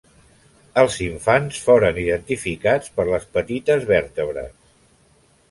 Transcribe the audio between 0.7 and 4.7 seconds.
Els infants foren identificats per les petites vèrtebres.